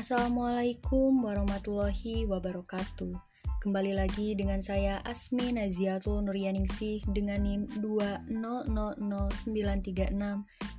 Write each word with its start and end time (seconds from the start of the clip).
Assalamualaikum 0.00 1.28
warahmatullahi 1.28 2.24
wabarakatuh. 2.24 3.20
Kembali 3.60 3.92
lagi 3.92 4.32
dengan 4.32 4.64
saya 4.64 4.96
Asmi 5.04 5.52
Naziatul 5.52 6.24
Nuryaningsih 6.24 7.04
dengan 7.12 7.44
NIM 7.44 7.68
2000936 7.84 9.44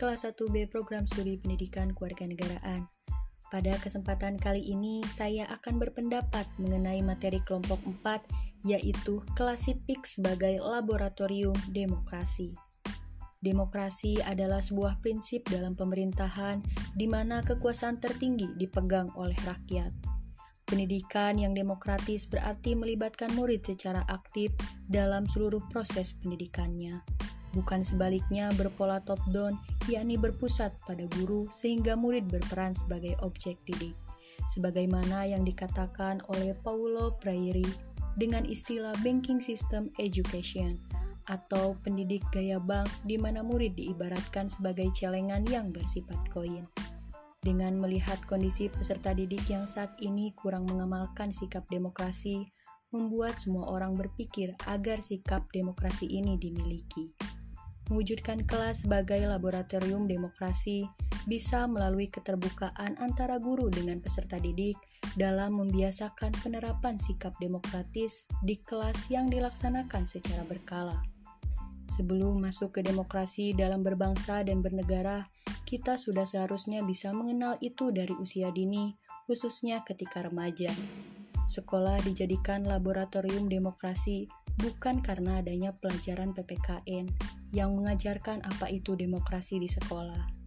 kelas 0.00 0.20
1B 0.24 0.72
Program 0.72 1.04
Studi 1.04 1.36
Pendidikan 1.36 1.92
Kewarganegaraan. 1.92 2.88
Pada 3.52 3.76
kesempatan 3.84 4.40
kali 4.40 4.64
ini 4.64 5.04
saya 5.04 5.44
akan 5.52 5.76
berpendapat 5.76 6.48
mengenai 6.56 7.04
materi 7.04 7.44
kelompok 7.44 7.76
4 8.00 8.24
yaitu 8.64 9.20
klasifik 9.36 10.08
sebagai 10.08 10.64
laboratorium 10.64 11.52
demokrasi. 11.68 12.56
Demokrasi 13.40 14.20
adalah 14.20 14.60
sebuah 14.60 15.00
prinsip 15.00 15.48
dalam 15.48 15.72
pemerintahan 15.72 16.60
di 16.92 17.08
mana 17.08 17.40
kekuasaan 17.40 17.96
tertinggi 17.96 18.52
dipegang 18.60 19.08
oleh 19.16 19.36
rakyat. 19.48 19.88
Pendidikan 20.68 21.40
yang 21.40 21.56
demokratis 21.56 22.28
berarti 22.28 22.76
melibatkan 22.76 23.32
murid 23.32 23.64
secara 23.64 24.04
aktif 24.12 24.52
dalam 24.92 25.24
seluruh 25.24 25.64
proses 25.72 26.20
pendidikannya, 26.20 27.00
bukan 27.56 27.80
sebaliknya 27.80 28.52
berpola 28.60 29.00
top-down, 29.08 29.56
yakni 29.88 30.20
berpusat 30.20 30.76
pada 30.84 31.08
guru 31.16 31.48
sehingga 31.48 31.96
murid 31.96 32.28
berperan 32.28 32.76
sebagai 32.76 33.16
objek 33.24 33.56
didik. 33.64 33.96
Sebagaimana 34.52 35.24
yang 35.24 35.48
dikatakan 35.48 36.20
oleh 36.28 36.52
Paulo 36.60 37.16
Freire 37.24 37.64
dengan 38.20 38.44
istilah 38.44 38.92
banking 39.00 39.40
system 39.40 39.88
education– 39.96 40.76
atau 41.28 41.76
pendidik 41.84 42.24
gaya 42.32 42.56
bank 42.56 42.88
di 43.04 43.20
mana 43.20 43.44
murid 43.44 43.76
diibaratkan 43.76 44.48
sebagai 44.48 44.88
celengan 44.94 45.44
yang 45.50 45.74
bersifat 45.74 46.16
koin. 46.32 46.64
Dengan 47.40 47.80
melihat 47.80 48.20
kondisi 48.28 48.68
peserta 48.68 49.16
didik 49.16 49.48
yang 49.48 49.64
saat 49.64 49.96
ini 50.04 50.36
kurang 50.36 50.68
mengamalkan 50.68 51.32
sikap 51.32 51.64
demokrasi, 51.72 52.44
membuat 52.92 53.40
semua 53.40 53.64
orang 53.72 53.96
berpikir 53.96 54.52
agar 54.68 55.00
sikap 55.00 55.48
demokrasi 55.52 56.04
ini 56.04 56.36
dimiliki. 56.36 57.16
Mewujudkan 57.88 58.44
kelas 58.46 58.86
sebagai 58.86 59.24
laboratorium 59.24 60.04
demokrasi 60.06 60.86
bisa 61.28 61.68
melalui 61.68 62.08
keterbukaan 62.08 62.96
antara 63.00 63.36
guru 63.36 63.68
dengan 63.68 64.00
peserta 64.00 64.40
didik 64.40 64.76
dalam 65.18 65.58
membiasakan 65.58 66.32
penerapan 66.40 66.96
sikap 66.96 67.34
demokratis 67.42 68.24
di 68.46 68.56
kelas 68.60 69.10
yang 69.12 69.28
dilaksanakan 69.28 70.06
secara 70.06 70.46
berkala. 70.46 71.00
Sebelum 71.90 72.38
masuk 72.38 72.78
ke 72.78 72.80
demokrasi 72.86 73.50
dalam 73.50 73.82
berbangsa 73.82 74.46
dan 74.46 74.62
bernegara, 74.62 75.26
kita 75.66 75.98
sudah 75.98 76.22
seharusnya 76.22 76.86
bisa 76.86 77.10
mengenal 77.10 77.58
itu 77.58 77.90
dari 77.90 78.14
usia 78.14 78.54
dini, 78.54 78.94
khususnya 79.26 79.82
ketika 79.82 80.22
remaja. 80.22 80.70
Sekolah 81.50 81.98
dijadikan 82.06 82.62
laboratorium 82.62 83.50
demokrasi 83.50 84.30
bukan 84.62 85.02
karena 85.02 85.42
adanya 85.42 85.74
pelajaran 85.74 86.30
PPKN 86.30 87.10
yang 87.50 87.74
mengajarkan 87.74 88.38
apa 88.46 88.70
itu 88.70 88.94
demokrasi 88.94 89.58
di 89.58 89.66
sekolah. 89.66 90.39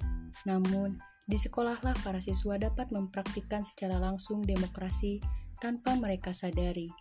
Namun, 0.44 1.00
di 1.24 1.40
sekolahlah 1.40 1.96
para 2.04 2.20
siswa 2.20 2.60
dapat 2.60 2.92
mempraktikkan 2.92 3.64
secara 3.64 3.96
langsung 3.96 4.44
demokrasi 4.44 5.24
tanpa 5.64 5.96
mereka 5.96 6.36
sadari. 6.36 6.92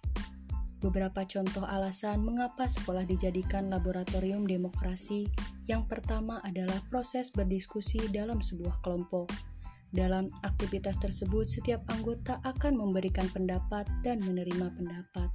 Beberapa 0.82 1.22
contoh 1.26 1.62
alasan 1.62 2.26
mengapa 2.26 2.66
sekolah 2.66 3.06
dijadikan 3.06 3.70
laboratorium 3.70 4.42
demokrasi. 4.46 5.30
Yang 5.70 5.86
pertama 5.86 6.42
adalah 6.42 6.82
proses 6.90 7.30
berdiskusi 7.30 8.10
dalam 8.10 8.42
sebuah 8.42 8.82
kelompok. 8.82 9.30
Dalam 9.94 10.26
aktivitas 10.42 10.98
tersebut, 10.98 11.46
setiap 11.46 11.86
anggota 11.86 12.42
akan 12.42 12.78
memberikan 12.78 13.30
pendapat 13.30 13.86
dan 14.02 14.18
menerima 14.26 14.74
pendapat. 14.74 15.30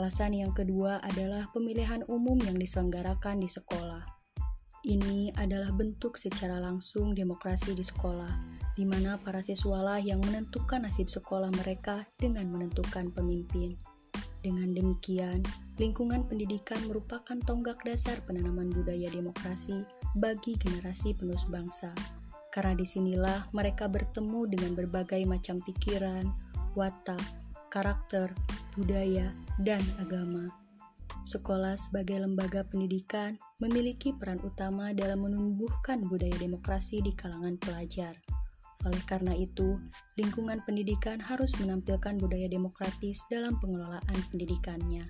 Alasan 0.00 0.32
yang 0.32 0.52
kedua 0.56 1.02
adalah 1.04 1.48
pemilihan 1.52 2.00
umum 2.08 2.40
yang 2.40 2.56
diselenggarakan 2.56 3.42
di 3.42 3.50
sekolah. 3.52 4.19
Ini 4.80 5.36
adalah 5.36 5.76
bentuk 5.76 6.16
secara 6.16 6.56
langsung 6.56 7.12
demokrasi 7.12 7.76
di 7.76 7.84
sekolah, 7.84 8.32
di 8.72 8.88
mana 8.88 9.20
para 9.20 9.44
siswalah 9.44 10.00
yang 10.00 10.24
menentukan 10.24 10.88
nasib 10.88 11.12
sekolah 11.12 11.52
mereka 11.52 12.08
dengan 12.16 12.48
menentukan 12.48 13.12
pemimpin. 13.12 13.76
Dengan 14.40 14.72
demikian, 14.72 15.44
lingkungan 15.76 16.24
pendidikan 16.24 16.80
merupakan 16.88 17.36
tonggak 17.44 17.76
dasar 17.84 18.16
penanaman 18.24 18.72
budaya 18.72 19.12
demokrasi 19.12 19.84
bagi 20.16 20.56
generasi 20.56 21.12
penerus 21.12 21.44
bangsa. 21.52 21.92
Karena 22.48 22.72
di 22.72 22.88
sinilah 22.88 23.52
mereka 23.52 23.84
bertemu 23.84 24.48
dengan 24.48 24.72
berbagai 24.72 25.20
macam 25.28 25.60
pikiran, 25.60 26.24
watak, 26.72 27.20
karakter, 27.68 28.32
budaya, 28.80 29.28
dan 29.60 29.84
agama. 30.00 30.59
Sekolah 31.20 31.76
sebagai 31.76 32.24
lembaga 32.24 32.64
pendidikan 32.64 33.36
memiliki 33.60 34.16
peran 34.16 34.40
utama 34.40 34.96
dalam 34.96 35.20
menumbuhkan 35.20 36.00
budaya 36.08 36.32
demokrasi 36.40 37.04
di 37.04 37.12
kalangan 37.12 37.60
pelajar. 37.60 38.16
Oleh 38.88 39.04
karena 39.04 39.36
itu, 39.36 39.76
lingkungan 40.16 40.64
pendidikan 40.64 41.20
harus 41.20 41.52
menampilkan 41.60 42.16
budaya 42.16 42.48
demokratis 42.48 43.20
dalam 43.28 43.60
pengelolaan 43.60 44.20
pendidikannya. 44.32 45.04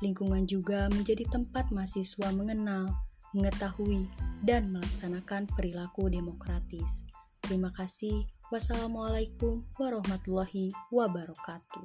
Lingkungan 0.00 0.48
juga 0.48 0.88
menjadi 0.88 1.28
tempat 1.28 1.68
mahasiswa 1.68 2.28
mengenal, 2.32 2.88
mengetahui, 3.36 4.08
dan 4.48 4.72
melaksanakan 4.72 5.44
perilaku 5.52 6.08
demokratis. 6.08 7.04
Terima 7.44 7.68
kasih. 7.76 8.24
Wassalamualaikum 8.48 9.68
warahmatullahi 9.76 10.72
wabarakatuh. 10.88 11.84